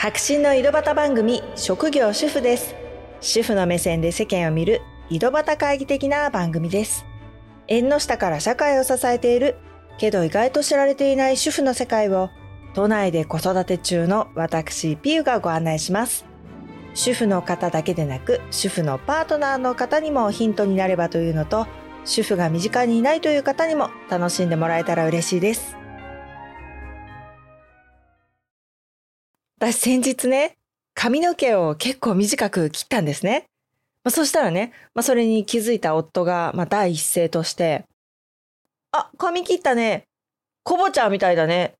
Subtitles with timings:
[0.00, 2.76] 白真の井戸端番組職業主婦です。
[3.20, 7.04] 主婦の目線で世間を見る井戸端会議的な番組です。
[7.66, 9.56] 縁の下から社会を支えている
[9.98, 12.30] けど意外と知られていない主婦の世界を
[12.74, 16.24] 都内で子育て中の私ピューがご案内します。
[16.94, 21.66] 主婦の方だけでなく主婦のパートナーの方にもヒントになればというのと
[22.04, 25.76] 主婦が身近にいないという方にも楽しんでもらえたら嬉しいです。
[29.60, 30.56] 私先日ね、
[30.94, 33.46] 髪の毛を結構短く切ったんですね。
[34.04, 37.84] まあ、そしたらね、まあ、それに気づいた夫が、まあ、第一声として、
[38.92, 40.04] あ、髪切ったね。
[40.62, 41.64] コボちゃんみたいだね。
[41.66, 41.70] っ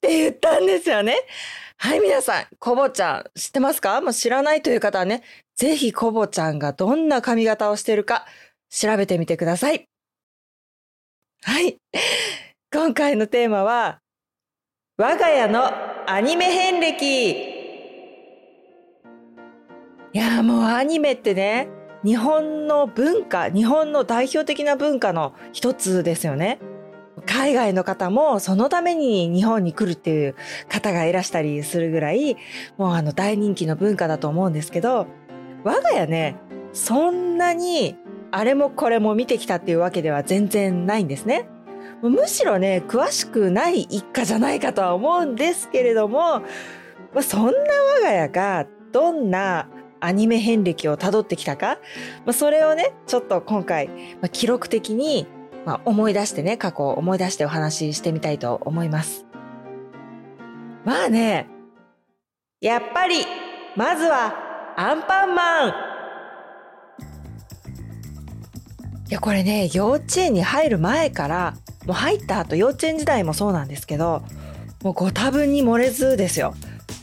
[0.00, 1.16] て言ったんですよね。
[1.76, 4.00] はい、皆さん、コボちゃん知ってますか？
[4.00, 5.22] もう知らないという方はね、
[5.54, 8.26] ぜひコボちゃんがどんな髪型をしてるか
[8.70, 9.84] 調べてみてください。
[11.42, 11.76] はい。
[12.72, 13.98] 今回のテーマは、
[14.96, 15.70] 我が家の
[16.08, 17.36] アニメ遍歴い
[20.12, 21.68] やもうアニメってね
[22.04, 26.60] 日本の文化日本の代表的な文化の一つですよね。
[27.26, 30.36] 海外の方もそのために日本に来るっていう
[30.68, 32.36] 方がいらしたりするぐらい
[32.76, 35.08] もうあの大人気の文化だと思うんですけど
[35.64, 36.36] 我が家ね
[36.72, 37.96] そんなに
[38.30, 41.48] あれもこれも見てきたっていうわけでは全然ないんですね。
[42.02, 46.44] むしろね詳しくない一家じゃないかとは思うんですけれども、ま
[47.16, 49.68] あ、そんな我が家がどんな
[50.00, 51.78] アニメ遍歴をたどってきたか、
[52.24, 55.26] まあ、それをねちょっと今回、まあ、記録的に、
[55.64, 59.26] ま、思い出してね過去を思い出してお話ししてみたいと思います。
[60.84, 61.48] まあね
[62.60, 63.16] やっぱり
[63.74, 64.34] まずは
[64.76, 65.85] アンパンマン
[69.08, 71.54] いやこれね幼稚園に入る前から
[71.86, 74.22] もう入った後幼稚園時代もそうなんですけど
[74.82, 76.54] もうご多分に漏れずですよ。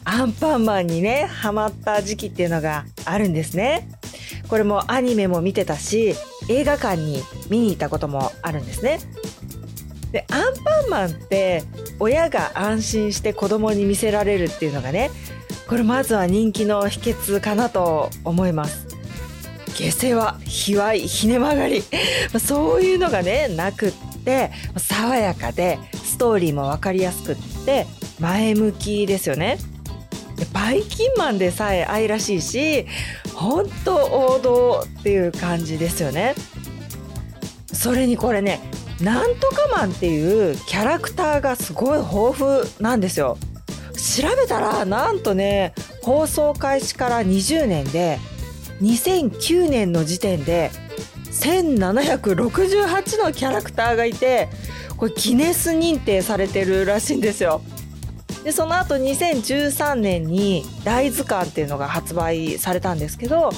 [0.06, 3.90] アンパンマンにねハマった時期っていうのがあるんですね。
[4.50, 6.14] これもアニメも見てたし
[6.50, 9.00] 映画館に見に行ったこともあるんですね。
[10.12, 11.64] でアンパンマンって
[12.00, 15.10] 親が安心して子供に見せられるっていうのがね
[15.68, 18.93] これまずは人気の秘訣かなと思います。
[19.74, 21.84] 下世話卑猥ひね曲がり
[22.40, 27.36] そういうのがねなくって爽やかでストーリーも分かりやすくっ
[27.66, 27.88] て
[28.20, 29.58] 前向きですよね。
[30.52, 32.86] バイキンマンでさえ愛らしいし
[33.34, 36.36] 本当王道っていう感じですよね。
[37.72, 38.60] それにこれね
[39.02, 43.38] なんとかマンっていうキャラクターがすごい豊富なんですよ。
[43.96, 48.20] 調べたらなんとね放送開始から20年で
[48.84, 50.72] 2009年の時点で
[51.32, 54.50] 1768のキャラクターがいて
[54.98, 57.62] これギネス認定されてるらしいんですよ。
[58.44, 63.52] でその後2013年に大図鑑っていうのが発売されたんですけど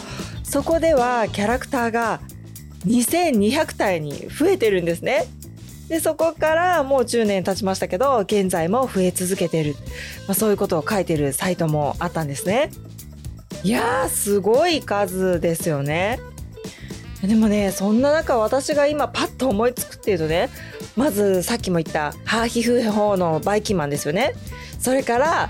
[0.43, 2.21] そこではキャラクターが
[2.85, 5.25] 2200体に増えてるんですね。
[5.89, 9.75] でそこからもう10年経ちましたけど現在も増え続けてる、
[10.27, 12.71] まあ、そういうことを書いてるサイトもあったんですね。
[13.65, 16.19] いやすごい数ですよね。
[17.23, 20.49] でもねそんな中私が今パッと思いつくっていうとね
[20.95, 24.35] まずさっきも言ったハーヒフ法のバイキンマンですよね。
[24.79, 25.49] それから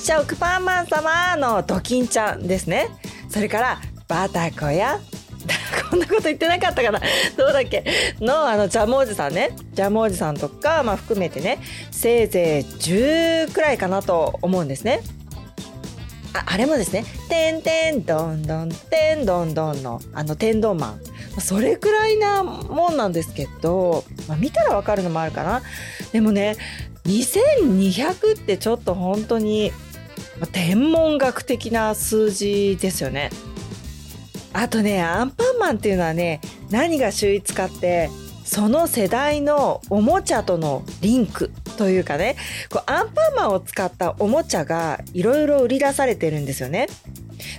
[0.00, 2.88] 食パンマン様のドキンちゃんですね。
[3.28, 4.98] それからバタコや
[5.88, 7.00] こんなこと言ってなかったかな。
[7.36, 7.84] どうだっけ？
[8.20, 9.50] のあのジャムおじさんね。
[9.74, 11.60] ジャムおじさんとか、まあ、含めてね
[11.92, 15.02] せいぜい10くらいかなと思うんですね。
[16.34, 21.00] ああれもですね「てんてんどんどんてんどんどん」のあの天丼マン。
[21.40, 25.62] それくらいなもんなんですけど、まあ、見たらわかるのもあるかな。
[26.12, 26.56] でもね
[27.06, 29.72] 2200ってちょっと本当に
[30.52, 33.30] 天文学的な数字ですよね。
[34.52, 36.40] あとねアンパンマンっていうのはね
[36.70, 38.10] 何が秀逸かって
[38.44, 42.36] その世代のおもちゃとのリンクというかね
[42.70, 46.86] こうアンパンマンを使ったおもちゃがいろいろ売り出されてるんですよね。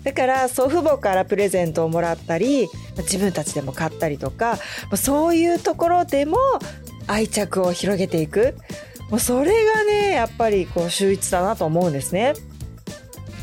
[0.04, 4.58] だから祖父母からプレゼントをもらったり自分たちでも買ったりとか
[4.96, 6.38] そういうところでも
[7.08, 8.56] 愛着を広げていく
[9.10, 12.34] もうそれがねやっぱりこう秀逸だなと思うんですね。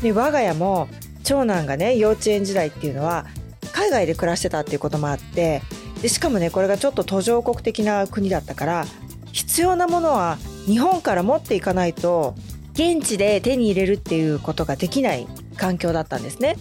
[0.01, 0.87] で我が家も
[1.23, 3.25] 長男がね幼稚園時代っていうのは
[3.71, 5.61] 海外で暮らしてたっていうこともあって
[6.03, 8.85] でしかもねこれがちょっと途上国的な国だったから
[9.31, 12.35] 必要なものは日本から持っていかないと
[12.73, 16.57] 現地で手に入れるっていうことができない環境だったんですね。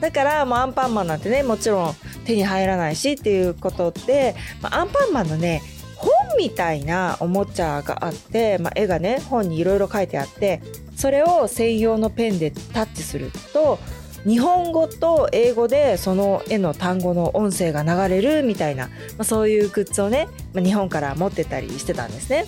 [0.00, 1.94] だからもうアンパンマンなんてねもちろん
[2.24, 5.60] 手に入らないしっていうことで、まあ、アンパンマンのね
[5.96, 10.62] 本みたいなおもちゃがあって、まあ、絵がね本にいろいろ書いてあって
[10.96, 13.80] それを専用のペンでタッチすると
[14.26, 22.44] 日本語と英語でその絵の単語の音声が流れるみたいな、まあ、そういうグッズをね、まあ、日本から持ってたりしてたんですね。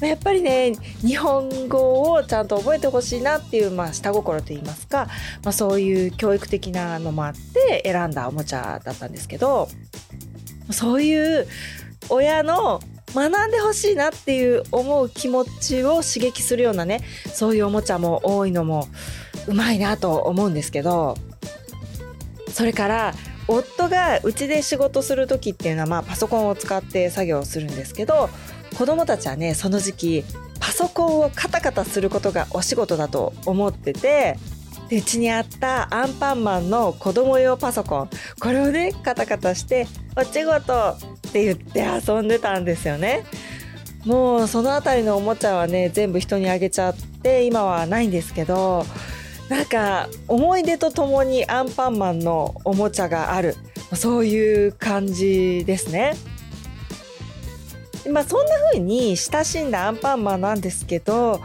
[0.00, 5.06] やっぱりね日本語をちゃんと覚えてほしいなっていう、まあ、下心といいますか、
[5.44, 9.68] まあ、そういう教育的なのもあって選んだおもちゃだったんですけど
[10.72, 11.46] そういう
[12.08, 12.80] 親の
[13.14, 17.00] 学んでほしいなっていう思う気持ちを刺激するようなね
[17.32, 18.88] そういうおもちゃも多いのも
[19.46, 21.16] うまいなと思うんですけど
[22.48, 23.14] それから
[23.48, 28.28] 夫がうちで仕事する時っていうのは、まあ、パソコンを使って作業をするんですけど
[28.76, 30.24] 子供たちはねその時期
[30.60, 34.38] パソコンをカタカタすることがお仕事だと思ってて
[34.90, 38.10] うちにあったアンパンマンの子供用パソコン
[38.40, 39.86] これをねカタカタして
[40.16, 40.96] 「お仕事!」
[41.32, 43.24] って言って遊んでたんですよね。
[44.04, 48.84] もうその辺りのおもちゃはね全部人にあげちゃって今はないんですけど
[49.48, 53.56] なんか思い出とともにアンパンマンのおもちゃがある
[53.94, 56.14] そういう感じですね。
[58.10, 61.40] まあそんな風に親しんだアンパンマンなんですけど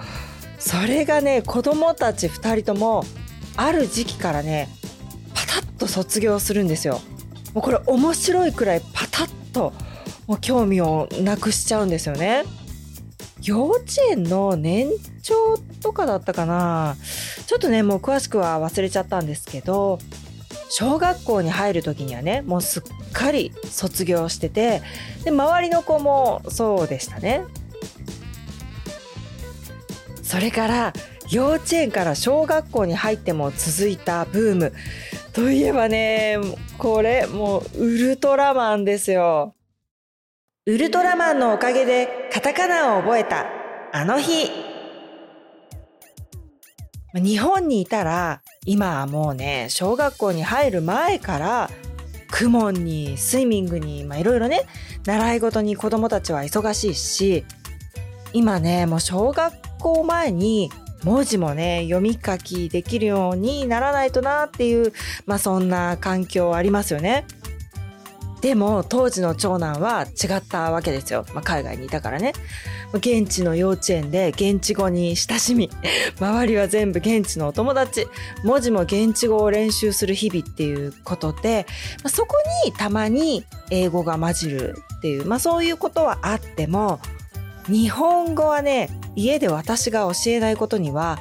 [0.60, 3.06] それがね子供たち2人とも
[3.56, 4.68] ある時期からね
[5.34, 7.00] パタッと卒業するんですよ。
[7.54, 9.74] もうこれ面白いくらいパタッと
[10.28, 12.44] もう興味をなくしちゃうんですよね。
[13.42, 14.90] 幼稚園の年
[15.22, 16.96] 長とかだったかな。
[17.46, 20.00] ちょっとねもう詳しくは忘れちゃったんですけど
[20.70, 22.84] 小学校に入る時にはねもうすっ
[23.14, 24.82] かり卒業してて
[25.24, 27.44] で周りの子もそうでしたね。
[30.22, 30.94] それから
[31.30, 34.74] 幼稚園から小学校に入っても続いたブーム。
[35.38, 36.40] といえばね
[36.80, 39.54] これもうウルトラマンですよ。
[40.66, 43.46] ウルトラマンのおかげでカタカナを覚えた
[43.94, 44.50] あの日。
[47.14, 51.70] 日本にいたら今はもうね小学校に入る前から
[52.32, 54.66] 公文にスイミングにいろいろね
[55.06, 57.46] 習い事に子どもたちは忙しいし
[58.34, 60.72] 今ねもう小学校前に
[61.04, 64.94] 文字もね読み書きできるようにならないとなっていう
[65.26, 67.26] まあそんな環境ありますよね。
[68.42, 72.34] でも当時の長男は違ったわけですよ、まあ、海外にいたからね。
[72.94, 75.70] 現地の幼稚園で現地語に親しみ。
[76.20, 78.08] 周りは全部現地のお友達。
[78.44, 81.66] 文字も現地語を練習する日々っていうことで、
[82.04, 82.36] まあ、そこ
[82.66, 87.00] にたまに英語が混じるっていう、まあ、そういうことはあっても
[87.68, 91.20] 日本語はね家で私が教えないことには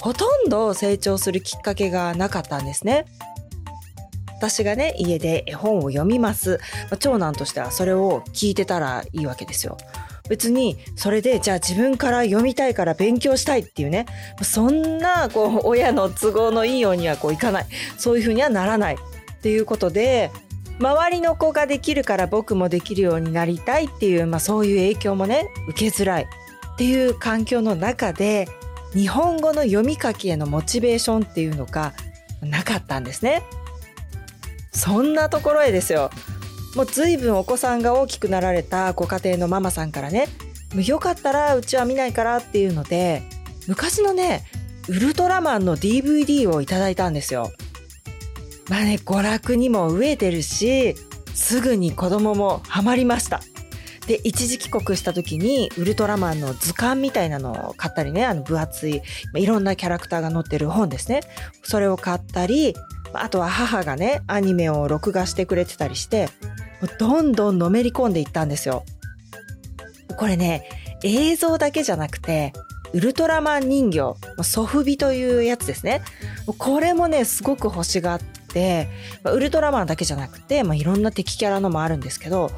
[0.00, 3.06] ほとんど成長するきっかけがなかったんですね。
[4.36, 9.76] 私がね家で絵本を読みます、まあ、長男としてはそれを聞いてたらいいわけですよ。
[10.28, 14.06] 別にそれでじゃあ自分から読みたいから勉強したいっていうね
[14.42, 20.30] そんなこう親の都合のいいようにはこういかないそういうふうにはならないっていうことで
[20.78, 28.48] 周りの子ができるから僕もできるようになりたいっていう、まあ、そういう影響もね受けづらいっていう環境の中で
[28.94, 31.92] 日本語の読み書きへのモチベーションっていうのが
[32.40, 33.42] なかったんですね。
[34.72, 36.10] そんなところへですよ
[36.76, 40.28] もう随分お子さんが大きくなられたご家庭のママさんからね
[40.74, 43.22] よかったらうちは見ないからっていうので
[43.66, 44.44] 昔のね
[44.88, 47.50] ウルトラマンの DVD をいただいたんですよ。
[48.68, 50.94] まあね娯楽にも飢えてるし
[51.34, 53.40] すぐに子供もハマりました。
[54.06, 59.02] で一時帰国した時にウルトラマンの図鑑みたいなのを買ったりねあの分厚い
[59.34, 61.20] いろんなキャラクターが載ってる本ですね。
[61.62, 62.74] それを買ったり
[63.12, 66.30] あとは母がねアニメを録画してくれてたりして
[66.98, 68.84] どんどんのめり込んでいったんですよ。
[70.16, 70.68] これね
[71.04, 72.52] 映像だけじゃなくて
[72.94, 76.00] ウルトラマン人形ソフビというやつですね。
[76.56, 78.20] これもねすごく欲しがっ
[78.58, 78.88] て
[79.24, 82.50] ウルトラマンだけじゃなくて、まあ、いろんな敵キャラのもあるんですけど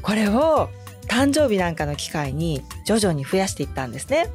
[0.00, 0.70] これを
[1.08, 4.30] 誕生日なんかの機会に徐々に増やしていったんですね。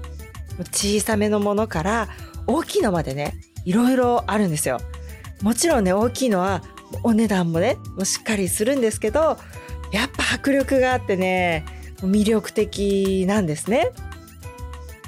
[0.71, 2.09] 小さめのものから
[2.45, 3.33] 大きいのまでね
[3.65, 4.79] いろいろあるんですよ。
[5.41, 6.61] もちろんね大きいのは
[7.03, 9.37] お値段もねもしっかりするんですけど
[9.91, 11.65] やっぱ迫力があってね
[12.01, 13.91] 魅力的なんですね。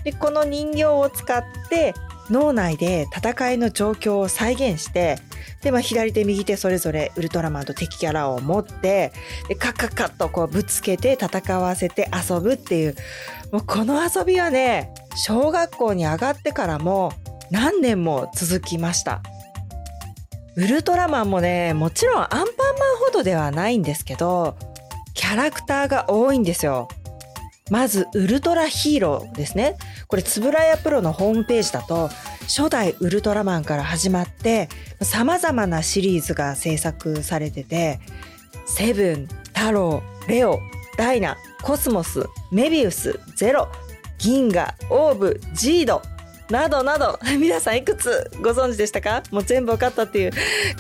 [0.03, 1.93] でこの人形を使って
[2.29, 5.17] 脳内で戦いの状況を再現して
[5.61, 9.11] で、まあ、左手右手それぞれウルトラマンと敵キャラを持って
[9.47, 12.95] でカッカッカッとこうぶつけて戦わせて遊ぶっていう
[13.51, 17.13] もうこの遊びはね小学校に上がってからも
[17.51, 19.21] 何年も続きました。
[20.57, 22.47] ウルトラマンもねもちろんアンパンマン
[23.05, 24.57] ほどではないんですけど
[25.13, 26.87] キャラクターが多いんですよ。
[27.71, 29.77] まずウルトラヒーローですね。
[30.07, 32.09] これ、つぶらやプロのホームページだと、
[32.53, 34.67] 初代ウルトラマンから始まって、
[35.01, 38.01] 様々なシリーズが制作されてて、
[38.65, 40.59] セブン、太郎、レオ、
[40.97, 43.69] ダイナ、コスモス、メビウス、ゼロ、
[44.17, 46.01] 銀河、オーブ、ジード、
[46.49, 49.23] などなど、 皆さんいくつご存知でしたか？
[49.31, 50.31] もう全部分かったっていう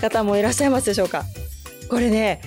[0.01, 1.23] 方もいらっしゃいますでしょうか？
[1.89, 2.41] これね、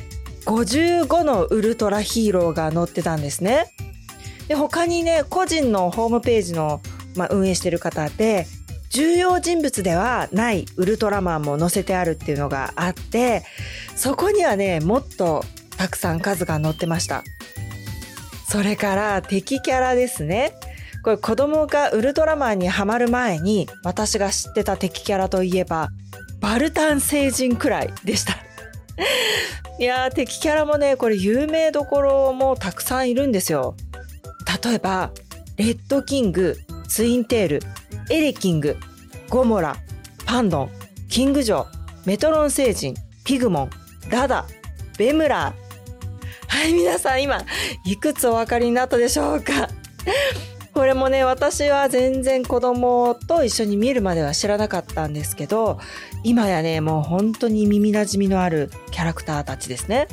[0.45, 3.73] 55のウルトラヒーローが載ってたんですね。
[4.49, 6.83] で、他にね、個人のホームページの、
[7.16, 8.47] まあ、運営してる方で、
[8.95, 13.43] 重要人物ではないウルトラマンも載せてあるっていうのがあって、
[13.97, 15.45] そこにはね、もっと
[15.77, 17.25] たくさん数が載ってました。
[18.49, 20.53] それから敵キャラですね。
[21.03, 25.89] これ子供がウルトラマンにはまる前に私が知ってた敵キャラといえば
[26.41, 28.35] バルタン星人くらいでした。
[29.81, 33.75] いやー敵キャラもねこれ有名どころもたくさんいるんですよ。
[34.65, 35.11] 例えば
[35.57, 37.63] レッドキングツインテール
[38.11, 38.77] エレキング
[39.31, 39.77] ゴモラ
[40.27, 40.71] パンドン
[41.09, 41.67] キングジョー
[42.05, 42.95] メトロン星人
[43.25, 43.71] ピグモン
[44.11, 44.47] ラダ
[44.99, 45.55] ベムラー。
[46.49, 47.43] はい皆さん今
[47.87, 49.69] いくつお分かりになったでしょうか？
[50.75, 55.79] これもね私は全然子供と一緒に見るまでは知らなかったんですけど
[56.25, 60.09] 今やねもう本当に耳なじみのあるキャラクターたちですね。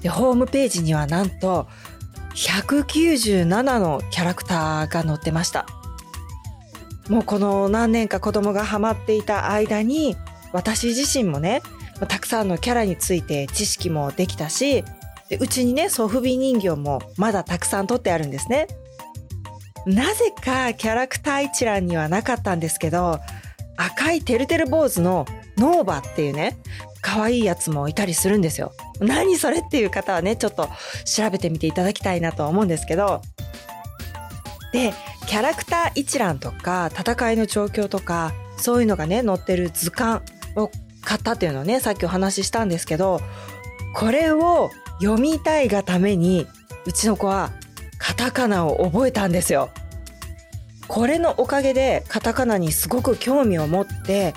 [0.00, 1.68] でホームページにはなんと
[2.34, 5.66] 197のキャラクターが載ってました。
[7.08, 10.16] もうこの何年か子供がハマっていた間に
[10.52, 11.62] 私自身もね
[12.08, 14.84] たくさんのキャラについて知識もできたし
[15.28, 18.66] でうちにねソフビ人形もまだたくさん取ってあるんですね。
[19.86, 23.20] なぜかキャラクター一覧にはなかったんですけど
[23.76, 25.26] 赤いてるてる坊主の
[25.58, 26.56] ノーバっていうね
[27.02, 28.72] 可愛いやつもいたりするんですよ。
[29.00, 30.70] 何それっていう方はねちょっと
[31.04, 33.20] 調べてみていただきたいなと思うんですけど。
[34.72, 34.92] で
[35.34, 40.24] キャラクター一覧とか戦いの状況とかそういうのがね載ってる図鑑
[40.54, 40.70] を
[41.02, 43.20] 買ったっていうのをねさっきお話ししたんですけど
[43.96, 46.46] これを読みたいがために
[46.86, 47.50] うちの子は
[47.98, 49.70] カタカナを覚えたんですよ。
[50.86, 54.34] これのおかげでカタカナにすごく興味を持って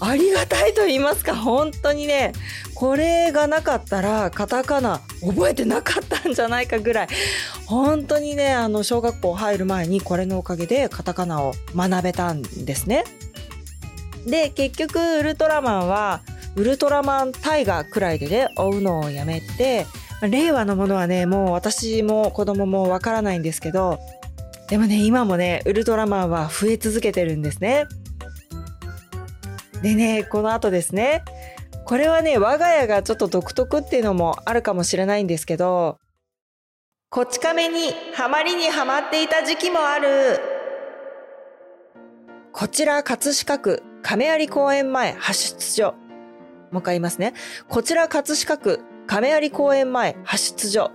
[0.00, 2.32] ありがたいと言いますか本当にね
[2.74, 7.08] これがなかったらカタカナ覚えてなかったんじゃないかぐらい
[7.66, 13.04] 本当にねあの小学校入る前にこれのおかげでカタカナを学べたんですね。
[14.26, 16.20] で結局ウルトラマンは
[16.54, 19.86] ウルトラマンタイガーくらいでね追うのをやめて
[20.22, 23.98] 令和のものはねもう私も子供もわからないんですけど
[24.68, 27.86] でもね今もねウルトラマンは増え続けてるんですね
[29.82, 31.24] でねこの後ですね
[31.84, 35.98] これはね我が家がちょっと独特っていうのもあるかもしれないんですけど
[37.14, 40.40] こち亀にハマりにはまっていた時期もある
[42.54, 45.92] こちら葛飾区亀有公園前派出所
[46.70, 47.34] もう一回言いますね。
[47.68, 50.90] こちら葛飾区亀有公園前派出所。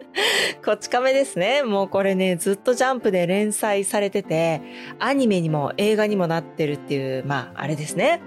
[0.64, 1.62] こち亀ですね。
[1.62, 4.62] もうこれね、ずっとジャンプで連載されてて、
[4.98, 8.22] アニメにも映画にもなってるっていう、まあ、あれですね。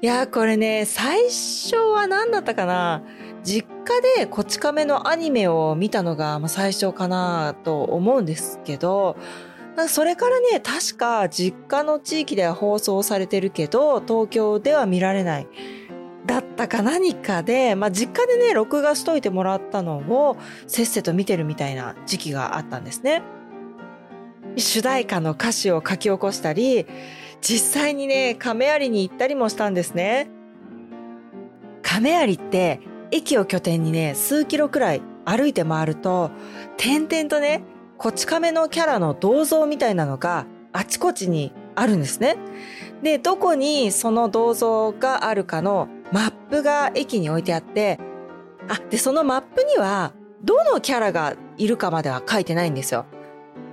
[0.00, 3.02] いやこれね、最初は何だったかな
[3.44, 9.16] 実家でこち亀のアニメを見たのが最初かなと思うんですけど、
[9.88, 15.48] それからね、確か実家の地域では放送されてるけど、東京では見られない。
[16.26, 23.22] だったか何かで、まあ、実家でね、録画しといてもらったのをせっせと見てるみたいな時期があったんですね。
[24.56, 26.86] 主題歌の歌詞を書き起こしたり、
[27.42, 30.28] 実際にね、亀有に行ったりもしたんですね。
[31.82, 32.80] 亀有って
[33.14, 36.32] 駅を拠点にね、数キロくらい歩いて回ると、
[36.76, 37.62] 点々とね、
[37.96, 42.36] こち亀のキャラの銅像みたいなのがあちこちにあるんですね。
[43.04, 48.00] で、どこにその銅像があるかのマップが駅に置いてあって、
[48.68, 53.06] あ、で、そのマップにはどのキャラがいるかまでは書いてないんですよ。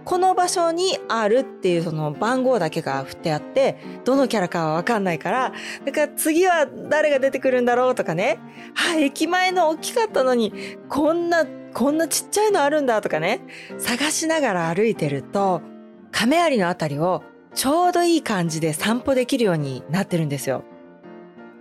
[0.03, 5.53] この場所にあるっていうその番号だけが振ってあって、どのキャラかはわかんないから、
[5.85, 8.39] だから次は誰が出てくるんだろうとかね。
[8.73, 10.53] はい、駅前の大きかったのに、
[10.89, 13.41] こんなこんなちっちゃいのあるんだとかね、
[13.77, 15.61] 探しながら歩いてると、
[16.11, 20.63] 亀有のあたりをちょうどいい感じで散歩できるようになってるんですよ。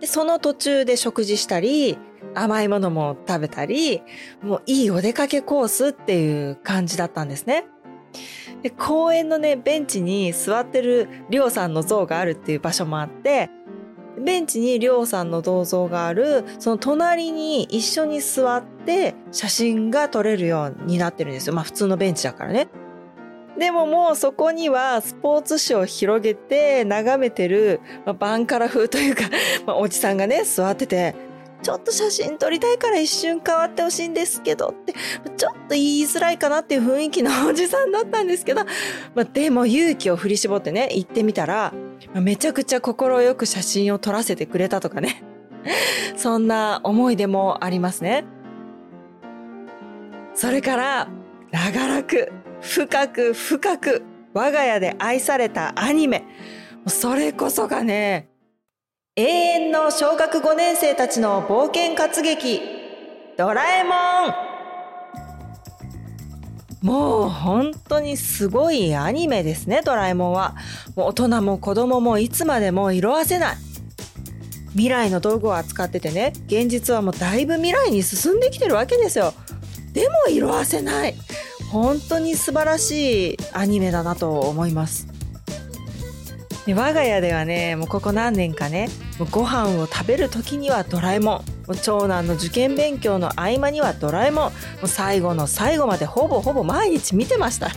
[0.01, 1.99] でその途中で食事したり、
[2.35, 4.03] 甘いものも食べたり、
[4.43, 7.67] もういいお出かけコースっていう感じだったんですね。
[8.62, 13.50] で公園のね、ベンチに座ってるりょうさんの像があるっていう場所もあって、
[14.19, 21.55] ベンチにりょうさんの銅像がある、その隣に一緒に座って写真が撮れるようになってるんですよ。
[21.55, 22.69] まあ普通のベンチだからね。
[23.59, 29.25] でももうそこにはスポーツ紙を広げて眺めてる、まあ、バンカラ風というか、
[29.67, 31.14] まあ、おじさんがね座ってて
[31.62, 34.95] ちょっと写真撮りたいから一瞬変わってほしいんですけどって、
[35.37, 38.64] ちょっと言いづらいかなっていう雰囲気のおじさんだったんですけど、
[39.14, 41.73] まあ、でも勇気を振り絞ってね、行ってみたら、
[42.14, 45.23] めちゃくちゃ心よく写真を撮らせてくれたとかね。
[46.17, 48.25] そんな思い出もありますね。
[50.35, 51.09] それから、
[51.50, 54.02] 長らく、深く深く、
[54.33, 56.25] 我が家で愛されたアニメ。
[56.87, 58.30] それこそがね、
[59.21, 62.62] 永遠の小学5年生たちの冒険活劇
[63.37, 63.91] ドラえも
[66.81, 66.87] ん。
[66.87, 70.57] もう本当にすごいアニメですねドラえもんは。
[70.97, 73.57] もう大人も子供もいつまでも色あせない。
[74.71, 79.35] 未来の道具を扱っててね現実はもうだいぶ未来に進んできてるわけですよ。
[79.93, 81.15] でも色あせない。
[81.71, 85.10] 本当に素晴らしいアニメだなと思います。
[86.75, 91.45] 我が家ではねもうここ何年かねもうご飯を食べる時にはドラえもん。
[91.83, 94.50] 長男の受験勉強の合間にはドラえもん。
[94.50, 94.53] も
[94.85, 97.71] う最後の最後までほぼほぼ毎日見てました。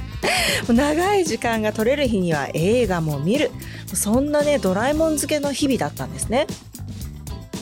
[0.68, 3.52] 長い時間が取れる日には映画も見る。
[3.94, 6.48] そんなねドラえもん漬けの日々だったんですね。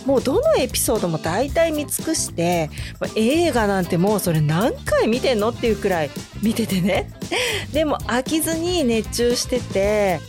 [0.06, 2.72] もうどのエピソードも大体見尽くして
[3.16, 6.10] 映画なんてもうそれ何回見てんのっていうくらい
[6.42, 7.12] 見ててね。
[7.72, 10.20] でも飽きずに熱中してて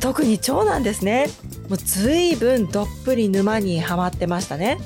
[0.00, 1.28] 特に長男ですね。
[1.68, 4.78] もう随分どっぷり沼にはまってましたね。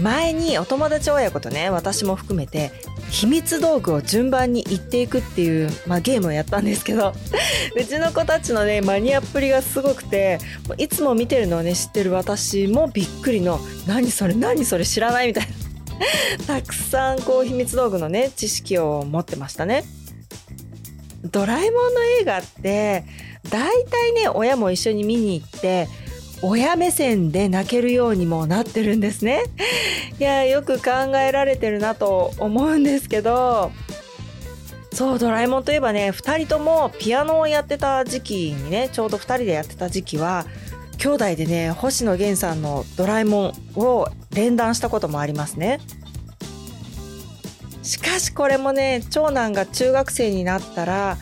[0.00, 2.72] 前にお友達親子とね私も含めて
[3.10, 7.12] 秘密道具を順番に言っていくっていう、まあ、ゲームをやったんですけど
[7.76, 10.38] うちの子たちのねマニアっぷりがすごくて
[10.78, 15.64] いつも見てるのをね知ってる私もびっくりの「何それ何それ知らない」みたいな。
[16.46, 19.84] たくさんこう秘密道具のね知識を持ってましたね。
[21.30, 23.04] ドラえもんの映画って
[23.50, 25.88] 大体ね親も一緒に見に行って
[26.42, 29.44] 親目線で泣けるようにもなってるんですね。
[30.20, 33.72] いやよく考えられてるなと思うんですけど
[34.92, 40.46] そうドラえもんといえばね2人ともピアノをやってた時期にねちょうど2人でやってた時期は
[40.98, 45.80] 兄弟でね星野源さんの「ドラえもん」を連弾したこともありますね。
[47.82, 51.18] しかしこれもね長男が中学生になったら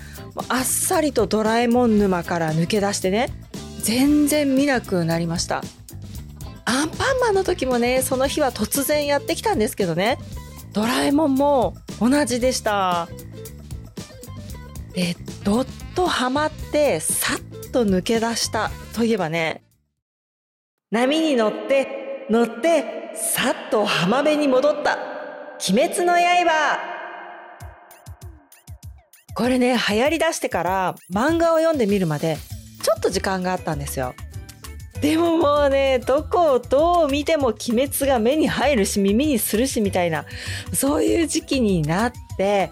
[0.49, 3.29] あっさりとドラえもん沼から抜け出してね
[3.81, 5.63] 全然見なくなりました。
[6.65, 10.19] アンパンマンの時もねその日は突然やってきたんですけどね
[10.73, 13.09] ドラえもんも同じでした。
[14.95, 19.63] でどっとハマってさっと抜け出したといえばね
[20.91, 24.99] 波に乗って乗ってさっと浜辺に戻った。
[25.69, 26.92] 鬼滅の刃
[29.35, 32.37] これね流行りだしてから漫画を読んでみるまで
[32.83, 34.15] ちょっと時間があったんですよ
[35.01, 40.25] でももうねどこをどう見ても鬼滅が目に入るし耳にするしみたいな
[40.73, 42.71] そういう時期になって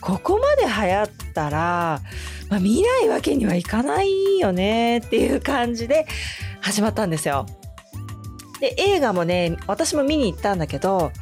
[0.00, 2.00] ここまで流行ったら、
[2.48, 6.06] まあ、見ないわけにはいかないよねっていう感じで
[6.60, 7.46] 始まったんですよ。
[8.60, 11.12] で映画もね私も見に行ったんだけど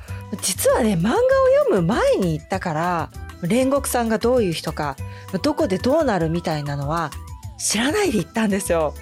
[0.41, 1.15] 実はね漫画を
[1.69, 3.11] 読む前に行ったから
[3.43, 4.97] 煉獄さんがどういう人か
[5.43, 7.11] どこでどうなるみたいなのは
[7.59, 8.95] 知らないで行ったんですよ。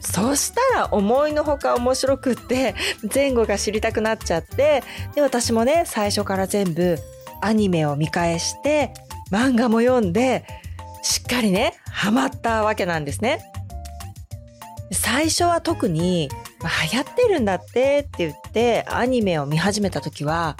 [0.00, 2.74] そしたら思いのほか面白くって
[3.14, 4.82] 前後が知りたくなっちゃって
[5.14, 6.98] で私もね最初から全部
[7.42, 8.92] アニメを見返して
[9.30, 10.44] 漫画も読んで
[11.02, 13.40] しっかりねハマったわけなんですね。
[14.92, 16.28] 最初は特に
[16.92, 20.56] 流行ってるんだってって言ってアニメを見始めた時は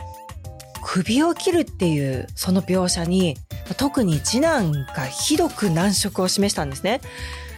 [0.83, 3.37] 首を切るっていうその描写に
[3.77, 7.01] 特に次男がひどく難色を示したんですね。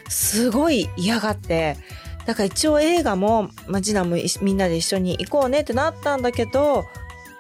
[0.09, 1.77] すごい嫌がって
[2.27, 6.85] だから一応映画も、まあ、次男もみんなで一緒に行こうねってなったんだけど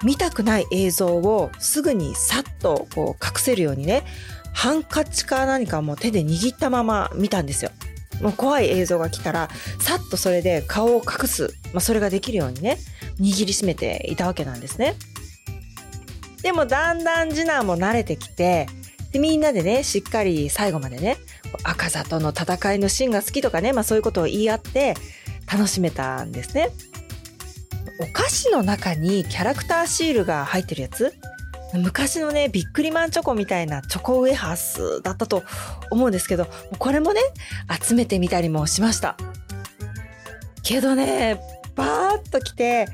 [0.03, 4.03] 見たくない映像をすぐにさっとこう隠せるようにね
[4.53, 7.71] ハンカチか何かもう手で握ったまま見たんですよ。
[8.21, 9.49] もう怖い映像が来たら
[9.81, 12.79] さっとそれで顔を隠す、まあ、それができるようにね
[13.19, 14.95] 握りしめていたわけなんですね。
[16.43, 18.67] でもだんだん次男も慣れてきて
[19.13, 21.19] でみんなでねしっかり最後までね
[21.65, 24.95] 赤座との戦いのシーンが好きとかね、まあ、そういうことを言い合って
[25.51, 26.71] 楽しめたんですね。
[28.01, 31.15] お菓子の中にキャラクターシールが入ってるやつ？
[31.75, 35.43] 昔のねビックリマンチョコみたいなチョコウエハースだったと
[35.91, 36.47] 思うんですけど
[36.79, 37.21] これもね
[37.83, 39.17] 集めてみたりもしました
[40.63, 41.41] けどね
[41.75, 42.89] バーッと来て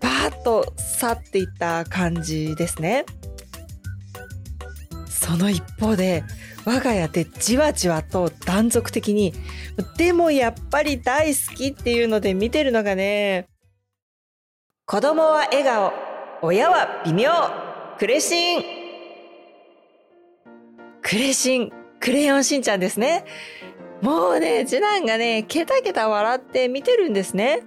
[0.00, 3.04] バーッと去っていった感じですね。
[5.08, 6.22] その一方で
[6.64, 9.32] 我が家でじわじわと断続的に
[9.96, 13.48] でもやっぱり大好きっていうので見てるのがね
[14.84, 15.92] 子供は笑顔
[16.42, 17.32] 親は微妙
[17.98, 18.62] クレシン。
[21.02, 23.24] クレシンクレヨンしんちゃんですね。
[24.02, 27.62] もうね次男がねケタケタ笑って見てるんですね。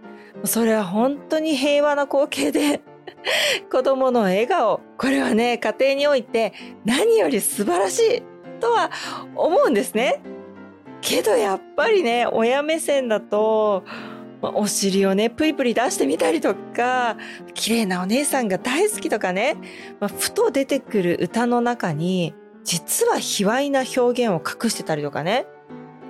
[0.45, 2.82] それは本当に平和な光景で
[3.71, 4.82] 子供の笑顔。
[4.97, 6.54] これはね、家庭において
[6.86, 8.23] 何より素晴らしい
[8.60, 8.91] とは
[9.36, 10.21] 思うんですね。
[11.02, 13.84] けどやっぱりね、親目線だと、
[14.41, 17.17] お尻をね、ぷりぷり出してみたりとか、
[17.54, 19.58] 綺麗なお姉さんが大好きとかね、
[19.99, 25.45] まあ、ふと出てくる歌の中に、実は卑猥な表現を隠してたりとかね。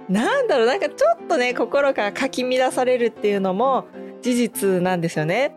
[0.09, 3.85] なんだろう、なんかちょっとね、心がかき乱されるっていうのも
[4.21, 5.55] 事実なんですよね。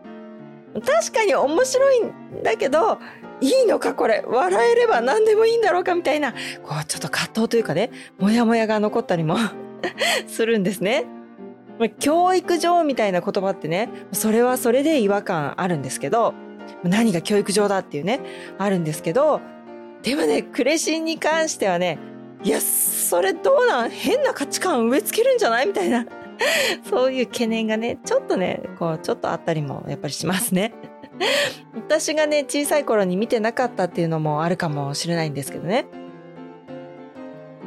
[0.85, 2.97] 確かに面白いんだけど、
[3.41, 9.37] いいのかこれ笑えれば何でもいいんだろうかみたいな、こうちょっと葛藤というかね、もやもやが残ったりも
[10.27, 11.05] するんですね。
[11.99, 16.33] 教育上みたいな言葉ってね、それはそれで違和感あるんですけど、
[16.83, 18.21] 何が教育上だっていうね、
[18.57, 19.41] あるんですけど、
[20.01, 21.97] でもね、クレシンに関してはね、
[22.43, 23.89] いや、それどうなん？
[23.89, 25.67] 変な価値観植え付けるんじゃない？
[25.67, 26.05] みたいな。
[26.89, 30.73] そういう懸念がね、ちょっとね、こう、ちょっとあったりもやっぱりしますね。
[31.75, 35.85] 私がね、小さい頃に見てなかったっていうのもあるかもしれないんですけどね。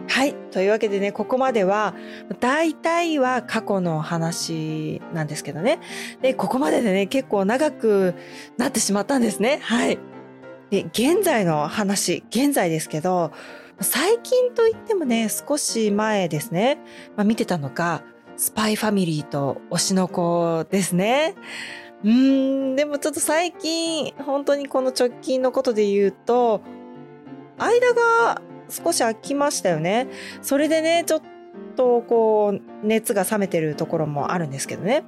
[0.09, 0.35] はい。
[0.51, 1.95] というわけでね、ここまでは、
[2.41, 5.81] 大体は過去の話なんですけどね。
[6.23, 8.15] で、ここまででね、結構長く
[8.57, 9.59] なってしまったんですね。
[9.63, 9.99] はい。
[10.71, 13.33] で、現在の話、現在ですけど、
[13.81, 16.79] 最近といってもね、少し前ですね、
[17.17, 18.03] まあ、見てたのが、
[18.37, 21.35] スパイファミリーと推しの子ですね。
[22.05, 26.61] うーん、でもちょっと最近、本当にこの直近のことで言うと、
[27.59, 30.09] 間が少し空きましたよね。
[30.43, 31.23] それでね、ちょっ
[31.77, 35.05] とこう、熱が冷めてるところもあるんですけどね。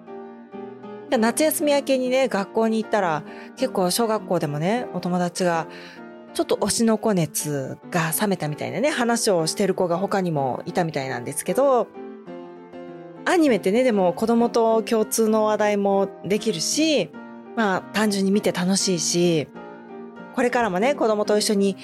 [1.10, 3.22] 夏休み明けにね、学校に行ったら、
[3.56, 5.66] 結構小学校でもね、お友達が、
[6.34, 11.88] ちょっと推しの子熱が冷めたみたいなね、話をしてる子が他にもいたみたいなんですけど、
[13.28, 17.10] アニメってね、でも子供と共通の話題もできるし、
[17.56, 19.48] まあ単純に見て楽しいし、
[20.34, 21.76] これからもね、子供と一緒に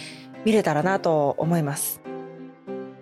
[0.47, 2.01] 見れたらなと思います。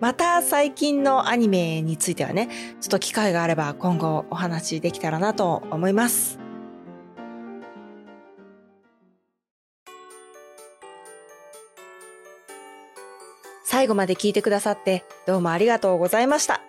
[0.01, 2.49] また最近のアニメについてはね、
[2.81, 6.37] ちょっと機会があれば今後お話できたらなと思います。
[13.63, 16.59] 最後まで聞いてくださってどうもありがとうございました。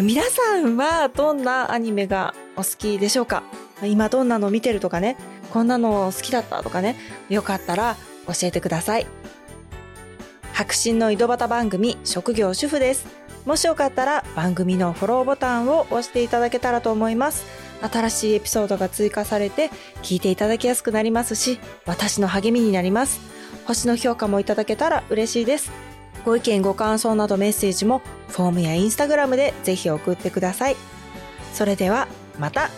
[0.00, 3.44] 皆さんはどんなアニメがお好きでしょうか？
[3.84, 5.16] 今どんなの見てるとかね、
[5.52, 6.96] こんなの好きだったとかね、
[7.28, 9.06] よかったら教えてください。
[10.52, 13.06] 白真の井戸端番組、職業主婦です。
[13.44, 17.44] もしよかったら番組のフォローボタンを押していただけたらと思います。
[17.80, 19.70] 新しいエピソードが追加されて
[20.02, 23.20] 聞いていただきやすくなりますし、私の励みになります。
[23.66, 25.70] 星の評価もいただけたら嬉しいです。
[26.24, 30.76] ご意見ご感想などメッセージもフォームやインスタグラムでぜひ送ってください。
[31.52, 32.08] それでは
[32.38, 32.70] また